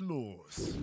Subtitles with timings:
[0.00, 0.78] Los.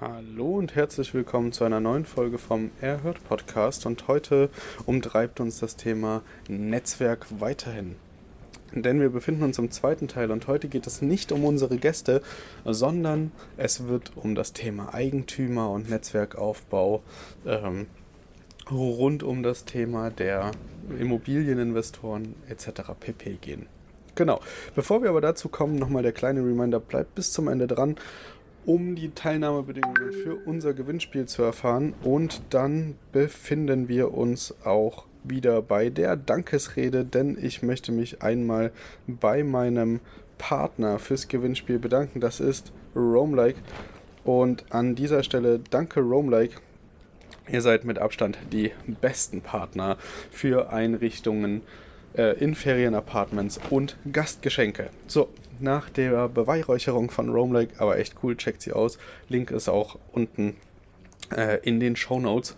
[0.00, 4.50] Hallo und herzlich willkommen zu einer neuen Folge vom Erhört Podcast und heute
[4.84, 7.96] umtreibt uns das Thema Netzwerk weiterhin.
[8.74, 12.22] Denn wir befinden uns im zweiten Teil und heute geht es nicht um unsere Gäste,
[12.64, 17.02] sondern es wird um das Thema Eigentümer und Netzwerkaufbau
[17.46, 17.86] ähm,
[18.70, 20.52] rund um das Thema der
[20.98, 22.92] Immobilieninvestoren etc.
[22.98, 23.66] pp gehen.
[24.14, 24.40] Genau.
[24.74, 27.96] Bevor wir aber dazu kommen, nochmal der kleine Reminder, bleibt bis zum Ende dran,
[28.66, 31.94] um die Teilnahmebedingungen für unser Gewinnspiel zu erfahren.
[32.02, 38.72] Und dann befinden wir uns auch wieder bei der Dankesrede, denn ich möchte mich einmal
[39.06, 40.00] bei meinem
[40.38, 42.20] Partner fürs Gewinnspiel bedanken.
[42.20, 43.58] Das ist Roamlike.
[44.24, 46.56] Und an dieser Stelle danke Roamlike.
[47.48, 49.96] Ihr seid mit Abstand die besten Partner
[50.30, 51.62] für Einrichtungen
[52.16, 54.90] äh, in Ferienapartments und Gastgeschenke.
[55.06, 55.28] So,
[55.60, 58.98] nach der Beweihräucherung von Rome Lake, aber echt cool, checkt sie aus.
[59.28, 60.56] Link ist auch unten
[61.34, 62.56] äh, in den Show Notes.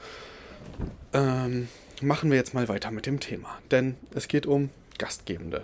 [1.12, 1.69] Ähm,
[2.00, 5.62] machen wir jetzt mal weiter mit dem Thema, denn es geht um Gastgebende.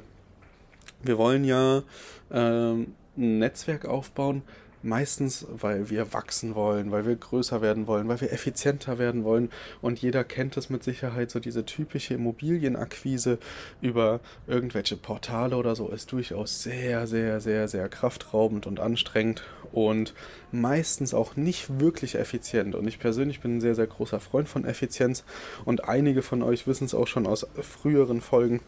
[1.03, 1.83] Wir wollen ja
[2.31, 4.43] ähm, ein Netzwerk aufbauen,
[4.83, 9.51] Meistens, weil wir wachsen wollen, weil wir größer werden wollen, weil wir effizienter werden wollen.
[9.83, 13.39] Und jeder kennt es mit Sicherheit, so diese typische Immobilienakquise
[13.83, 19.43] über irgendwelche Portale oder so ist durchaus sehr, sehr, sehr, sehr kraftraubend und anstrengend
[19.73, 20.15] und
[20.53, 22.75] meistens auch nicht wirklich effizient.
[22.75, 25.25] Und ich persönlich bin ein sehr, sehr großer Freund von Effizienz
[25.65, 28.61] und einige von euch wissen es auch schon aus früheren Folgen.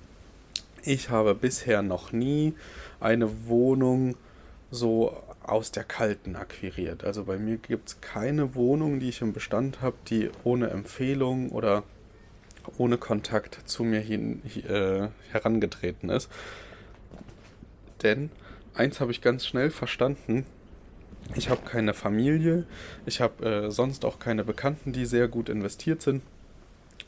[0.85, 2.55] Ich habe bisher noch nie
[3.01, 4.17] eine Wohnung
[4.71, 7.05] so aus der Kalten akquiriert.
[7.05, 11.51] Also bei mir gibt es keine Wohnung, die ich im Bestand habe, die ohne Empfehlung
[11.51, 11.83] oder
[12.79, 16.31] ohne Kontakt zu mir hin, äh, herangetreten ist.
[18.03, 18.31] Denn
[18.75, 20.47] eins habe ich ganz schnell verstanden.
[21.35, 22.67] Ich habe keine Familie,
[23.07, 26.23] ich habe äh, sonst auch keine Bekannten, die sehr gut investiert sind.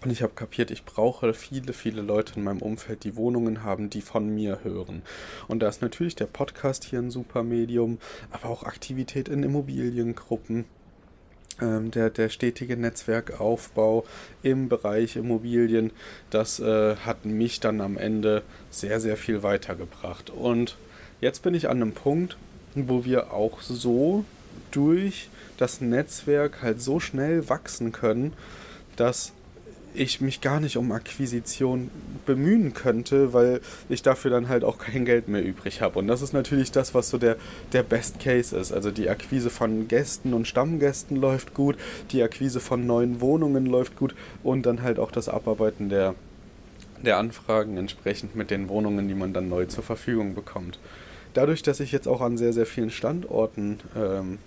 [0.04, 3.88] Und ich habe kapiert, ich brauche viele, viele Leute in meinem Umfeld, die Wohnungen haben,
[3.88, 5.02] die von mir hören.
[5.48, 7.98] Und da ist natürlich der Podcast hier ein super Medium,
[8.30, 10.66] aber auch Aktivität in Immobiliengruppen.
[11.60, 14.04] Ähm, der, der stetige Netzwerkaufbau
[14.42, 15.90] im Bereich Immobilien,
[16.28, 20.28] das äh, hat mich dann am Ende sehr, sehr viel weitergebracht.
[20.28, 20.76] Und
[21.22, 22.36] jetzt bin ich an einem Punkt,
[22.74, 24.24] wo wir auch so
[24.70, 28.32] durch das Netzwerk halt so schnell wachsen können,
[28.96, 29.32] dass
[29.94, 31.90] ich mich gar nicht um Akquisition
[32.26, 35.98] bemühen könnte, weil ich dafür dann halt auch kein Geld mehr übrig habe.
[35.98, 37.36] Und das ist natürlich das, was so der,
[37.72, 38.72] der Best Case ist.
[38.72, 41.76] Also die Akquise von Gästen und Stammgästen läuft gut,
[42.10, 46.14] die Akquise von neuen Wohnungen läuft gut und dann halt auch das Abarbeiten der,
[47.02, 50.78] der Anfragen entsprechend mit den Wohnungen, die man dann neu zur Verfügung bekommt.
[51.34, 54.38] Dadurch, dass ich jetzt auch an sehr, sehr vielen Standorten ähm,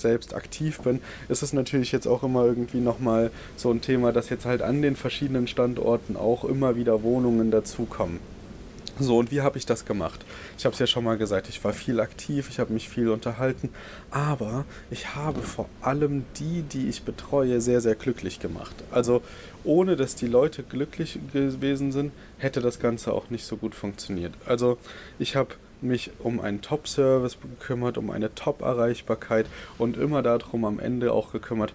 [0.00, 4.28] selbst aktiv bin, ist es natürlich jetzt auch immer irgendwie nochmal so ein Thema, dass
[4.28, 8.20] jetzt halt an den verschiedenen Standorten auch immer wieder Wohnungen dazukommen.
[9.00, 10.24] So, und wie habe ich das gemacht?
[10.56, 13.08] Ich habe es ja schon mal gesagt, ich war viel aktiv, ich habe mich viel
[13.08, 13.70] unterhalten,
[14.12, 18.76] aber ich habe vor allem die, die ich betreue, sehr, sehr glücklich gemacht.
[18.92, 19.20] Also
[19.64, 24.32] ohne dass die Leute glücklich gewesen sind, hätte das Ganze auch nicht so gut funktioniert.
[24.46, 24.78] Also
[25.18, 29.46] ich habe mich um einen Top-Service gekümmert, um eine Top-Erreichbarkeit
[29.78, 31.74] und immer darum am Ende auch gekümmert,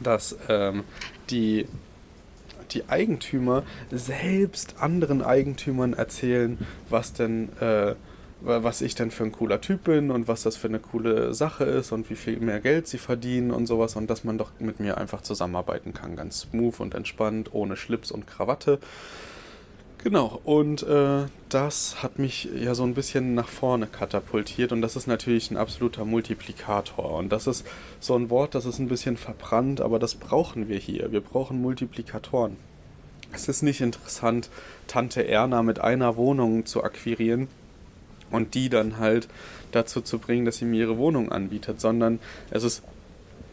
[0.00, 0.84] dass ähm,
[1.30, 1.66] die,
[2.72, 7.94] die Eigentümer selbst anderen Eigentümern erzählen, was denn äh,
[8.44, 11.64] was ich denn für ein cooler Typ bin und was das für eine coole Sache
[11.64, 14.80] ist und wie viel mehr Geld sie verdienen und sowas und dass man doch mit
[14.80, 18.78] mir einfach zusammenarbeiten kann, ganz smooth und entspannt, ohne Schlips und Krawatte.
[20.02, 24.96] Genau, und äh, das hat mich ja so ein bisschen nach vorne katapultiert und das
[24.96, 27.12] ist natürlich ein absoluter Multiplikator.
[27.12, 27.64] Und das ist
[28.00, 31.12] so ein Wort, das ist ein bisschen verbrannt, aber das brauchen wir hier.
[31.12, 32.56] Wir brauchen Multiplikatoren.
[33.32, 34.50] Es ist nicht interessant,
[34.88, 37.46] Tante Erna mit einer Wohnung zu akquirieren
[38.32, 39.28] und die dann halt
[39.70, 42.18] dazu zu bringen, dass sie mir ihre Wohnung anbietet, sondern
[42.50, 42.82] es ist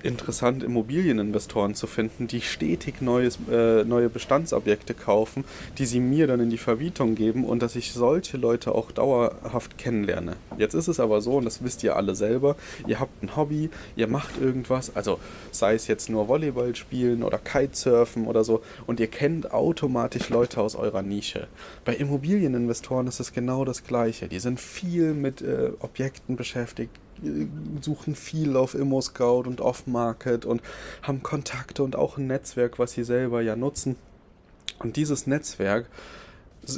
[0.04, 5.44] interessant, Immobilieninvestoren zu finden, die stetig neues, äh, neue Bestandsobjekte kaufen,
[5.78, 9.78] die sie mir dann in die Vermietung geben und dass ich solche Leute auch dauerhaft
[9.78, 10.36] kennenlerne.
[10.58, 12.56] Jetzt ist es aber so, und das wisst ihr alle selber,
[12.88, 15.20] ihr habt ein Hobby, ihr macht irgendwas, also
[15.52, 20.62] sei es jetzt nur Volleyball spielen oder Kitesurfen oder so, und ihr kennt automatisch Leute
[20.62, 21.48] aus eurer Nische.
[21.86, 24.28] Bei Immobilieninvestoren ist es genau das Gleiche.
[24.28, 26.96] Die sind viel mit äh, Objekten beschäftigt,
[27.82, 30.62] suchen viel auf Immo-Scout und Off-Market und
[31.04, 33.96] haben Kontakte und auch ein Netzwerk, was sie selber ja nutzen.
[34.80, 35.88] Und dieses Netzwerk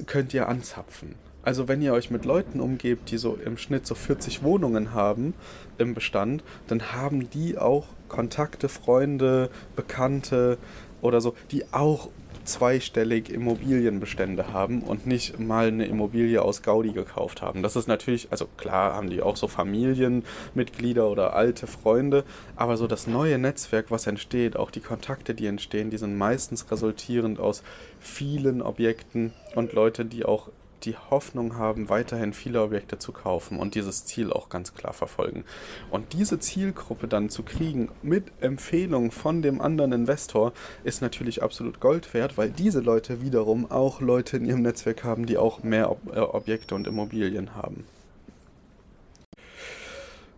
[0.06, 1.16] könnt ihr anzapfen.
[1.44, 5.34] Also wenn ihr euch mit Leuten umgebt, die so im Schnitt so 40 Wohnungen haben
[5.78, 10.60] im Bestand, dann haben die auch Kontakte, Freunde, Bekannte
[11.02, 12.10] oder so, die auch
[12.44, 17.64] zweistellig Immobilienbestände haben und nicht mal eine Immobilie aus Gaudi gekauft haben.
[17.64, 22.24] Das ist natürlich, also klar haben die auch so Familienmitglieder oder alte Freunde,
[22.56, 26.72] aber so das neue Netzwerk, was entsteht, auch die Kontakte, die entstehen, die sind meistens
[26.72, 27.64] resultierend aus
[28.00, 30.50] vielen Objekten und Leute, die auch
[30.86, 35.46] die Hoffnung haben, weiterhin viele Objekte zu kaufen und dieses Ziel auch ganz klar verfolgen.
[35.90, 41.80] Und diese Zielgruppe dann zu kriegen mit Empfehlung von dem anderen Investor ist natürlich absolut
[41.80, 45.92] Gold wert, weil diese Leute wiederum auch Leute in ihrem Netzwerk haben, die auch mehr
[45.92, 47.86] Ob äh, Objekte und Immobilien haben.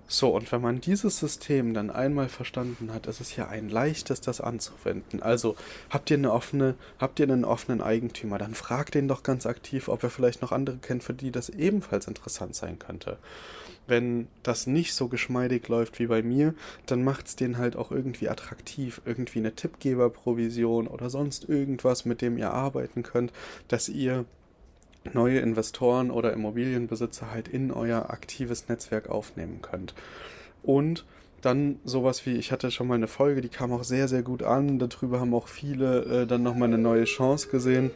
[0.08, 4.22] So, und wenn man dieses System dann einmal verstanden hat, ist es ja ein leichtes,
[4.22, 5.24] das anzuwenden.
[5.24, 5.56] Also
[5.90, 9.88] habt ihr eine offene, habt ihr einen offenen Eigentümer, dann fragt den doch ganz aktiv,
[9.88, 13.18] ob er vielleicht noch andere kennt, für die das ebenfalls interessant sein könnte.
[13.88, 16.54] Wenn das nicht so geschmeidig läuft wie bei mir,
[16.86, 22.22] dann macht es den halt auch irgendwie attraktiv, irgendwie eine Tippgeberprovision oder sonst irgendwas, mit
[22.22, 23.34] dem ihr arbeiten könnt,
[23.68, 24.26] dass ihr
[25.12, 29.94] neue Investoren oder Immobilienbesitzer halt in euer aktives Netzwerk aufnehmen könnt.
[30.62, 31.06] Und
[31.42, 34.44] dann sowas wie, ich hatte schon mal eine Folge, die kam auch sehr, sehr gut
[34.44, 34.80] an.
[34.80, 37.92] Darüber haben auch viele äh, dann nochmal eine neue Chance gesehen,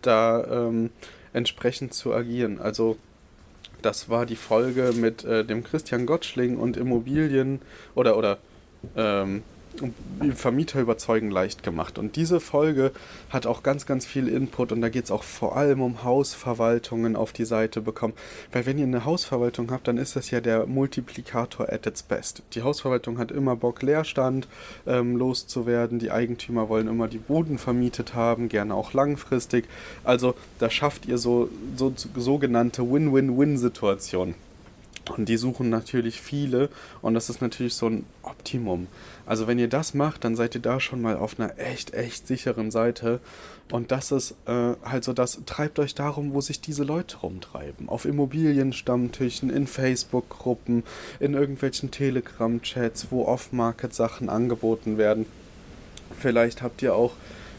[0.00, 0.90] da ähm,
[1.32, 2.60] entsprechend zu agieren.
[2.60, 2.96] Also
[3.82, 7.60] das war die Folge mit äh, dem Christian Gottschling und Immobilien
[7.94, 8.38] oder, oder
[8.96, 9.42] ähm,
[10.34, 11.98] Vermieter überzeugen leicht gemacht.
[11.98, 12.92] Und diese Folge
[13.30, 17.16] hat auch ganz, ganz viel Input und da geht es auch vor allem um Hausverwaltungen
[17.16, 18.14] auf die Seite bekommen.
[18.52, 22.42] Weil wenn ihr eine Hausverwaltung habt, dann ist das ja der Multiplikator at its best.
[22.54, 24.48] Die Hausverwaltung hat immer Bock, Leerstand
[24.86, 25.98] ähm, loszuwerden.
[25.98, 29.66] Die Eigentümer wollen immer die Boden vermietet haben, gerne auch langfristig.
[30.04, 34.34] Also da schafft ihr so, so sogenannte Win-Win-Win-Situationen.
[35.08, 36.68] Und die suchen natürlich viele
[37.02, 38.86] und das ist natürlich so ein Optimum.
[39.26, 42.26] Also wenn ihr das macht, dann seid ihr da schon mal auf einer echt, echt
[42.26, 43.20] sicheren Seite.
[43.72, 47.88] Und das ist äh, halt so das, treibt euch darum, wo sich diese Leute rumtreiben.
[47.88, 50.84] Auf Immobilienstammtischen, in Facebook-Gruppen,
[51.18, 55.26] in irgendwelchen Telegram-Chats, wo Off-Market-Sachen angeboten werden.
[56.18, 57.12] Vielleicht habt ihr auch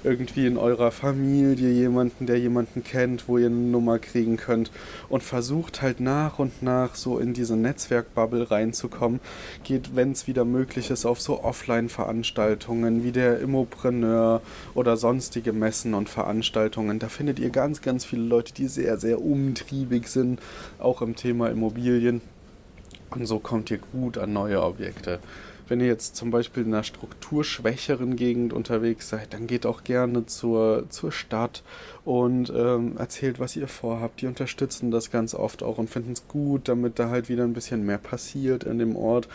[0.03, 4.71] irgendwie in eurer Familie jemanden, der jemanden kennt, wo ihr eine Nummer kriegen könnt
[5.09, 9.19] und versucht halt nach und nach so in diese Netzwerkbubble reinzukommen.
[9.63, 14.41] Geht, wenn es wieder möglich ist, auf so Offline-Veranstaltungen wie der Immopreneur
[14.73, 16.99] oder sonstige Messen und Veranstaltungen.
[16.99, 20.39] Da findet ihr ganz, ganz viele Leute, die sehr, sehr umtriebig sind,
[20.79, 22.21] auch im Thema Immobilien.
[23.11, 25.19] Und so kommt ihr gut an neue Objekte.
[25.71, 30.25] Wenn ihr jetzt zum Beispiel in einer strukturschwächeren Gegend unterwegs seid, dann geht auch gerne
[30.25, 31.63] zur, zur Stadt
[32.03, 34.19] und ähm, erzählt, was ihr vorhabt.
[34.19, 37.53] Die unterstützen das ganz oft auch und finden es gut, damit da halt wieder ein
[37.53, 39.29] bisschen mehr passiert in dem Ort.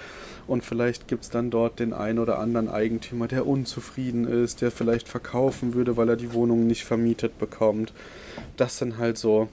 [0.46, 4.70] Und vielleicht gibt es dann dort den einen oder anderen Eigentümer, der unzufrieden ist, der
[4.70, 7.94] vielleicht verkaufen würde, weil er die Wohnung nicht vermietet bekommt.
[8.58, 9.48] Das sind halt so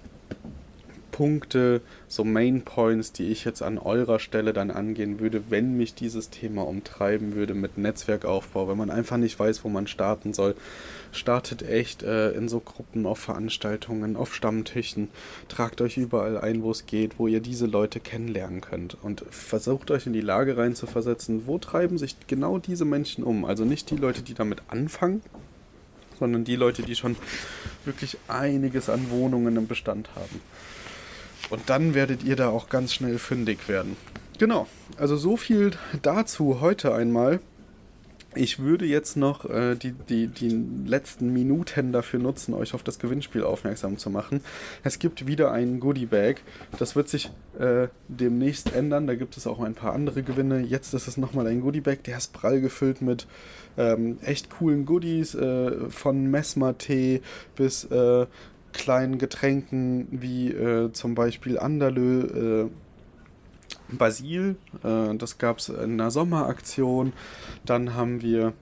[1.13, 5.93] Punkte, so Main Points, die ich jetzt an eurer Stelle dann angehen würde, wenn mich
[5.93, 10.55] dieses Thema umtreiben würde mit Netzwerkaufbau, wenn man einfach nicht weiß, wo man starten soll.
[11.12, 15.10] Startet echt äh, in so Gruppen, auf Veranstaltungen, auf Stammtischen.
[15.48, 18.98] Tragt euch überall ein, wo es geht, wo ihr diese Leute kennenlernen könnt.
[19.01, 23.46] Und versucht euch in die Lage reinzuversetzen, wo treiben sich genau diese Menschen um.
[23.46, 25.22] Also nicht die Leute, die damit anfangen,
[26.17, 27.15] sondern die Leute, die schon
[27.86, 30.41] wirklich einiges an Wohnungen im Bestand haben.
[31.50, 33.95] Und dann werdet ihr da auch ganz schnell fündig werden.
[34.39, 35.71] Genau, also so viel
[36.01, 37.39] dazu heute einmal.
[38.35, 40.50] Ich würde jetzt noch äh, die, die, die
[40.88, 44.41] letzten Minuten dafür nutzen, euch auf das Gewinnspiel aufmerksam zu machen.
[44.83, 46.41] Es gibt wieder einen Goodie Bag.
[46.79, 49.05] Das wird sich äh, demnächst ändern.
[49.05, 50.62] Da gibt es auch ein paar andere Gewinne.
[50.62, 52.03] Jetzt ist es nochmal ein Goodie Bag.
[52.05, 53.27] Der ist prall gefüllt mit
[53.77, 55.35] ähm, echt coolen Goodies.
[55.35, 57.21] Äh, von Mesmer-Tee
[57.55, 58.25] bis äh,
[58.74, 62.65] kleinen Getränken wie äh, zum Beispiel Andalö.
[62.65, 62.70] Äh,
[63.89, 67.13] Basil, äh, das gab es in einer Sommeraktion.
[67.65, 68.53] Dann haben wir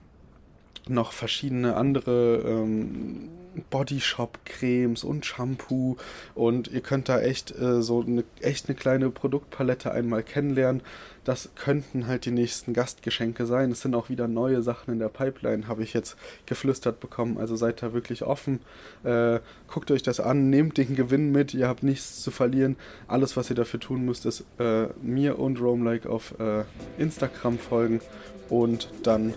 [0.88, 3.28] noch verschiedene andere ähm,
[3.70, 5.96] Bodyshop-Cremes und Shampoo
[6.34, 10.82] und ihr könnt da echt äh, so eine echt eine kleine Produktpalette einmal kennenlernen.
[11.24, 13.70] Das könnten halt die nächsten Gastgeschenke sein.
[13.70, 16.16] Es sind auch wieder neue Sachen in der Pipeline, habe ich jetzt
[16.46, 17.38] geflüstert bekommen.
[17.38, 18.58] Also seid da wirklich offen.
[19.04, 21.54] Äh, guckt euch das an, nehmt den Gewinn mit.
[21.54, 22.76] Ihr habt nichts zu verlieren.
[23.06, 26.64] Alles, was ihr dafür tun müsst, ist äh, mir und Roamlike auf äh,
[26.98, 28.00] Instagram folgen
[28.48, 29.34] und dann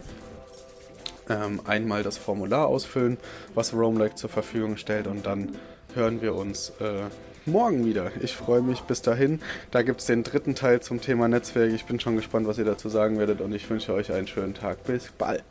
[1.29, 3.17] ähm, einmal das Formular ausfüllen,
[3.53, 5.55] was Roamlike zur Verfügung stellt und dann
[5.93, 7.03] hören wir uns äh,
[7.45, 8.11] morgen wieder.
[8.21, 9.39] Ich freue mich bis dahin.
[9.71, 11.71] Da gibt es den dritten Teil zum Thema Netzwerk.
[11.71, 14.53] Ich bin schon gespannt, was ihr dazu sagen werdet und ich wünsche euch einen schönen
[14.53, 14.83] Tag.
[14.83, 15.43] Bis bald.